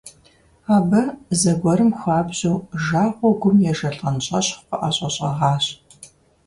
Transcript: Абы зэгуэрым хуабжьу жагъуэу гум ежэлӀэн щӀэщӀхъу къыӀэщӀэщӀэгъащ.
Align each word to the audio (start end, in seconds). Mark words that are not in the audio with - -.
Абы 0.75 1.01
зэгуэрым 1.39 1.91
хуабжьу 1.99 2.55
жагъуэу 2.83 3.35
гум 3.41 3.57
ежэлӀэн 3.71 4.15
щӀэщӀхъу 4.25 4.67
къыӀэщӀэщӀэгъащ. 4.77 5.65